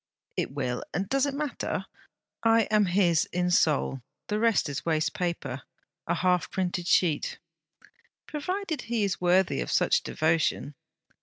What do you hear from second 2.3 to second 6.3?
I am his in soul; the rest is waste paper a